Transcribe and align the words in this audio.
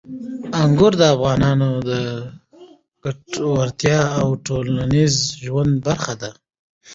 انګور 0.61 0.93
د 0.97 1.01
افغانانو 1.15 1.69
د 1.89 1.91
ګټورتیا 3.03 3.99
او 4.19 4.27
ټولنیز 4.45 5.15
ژوند 5.43 5.73
برخه 5.87 6.13
ده. 6.21 6.31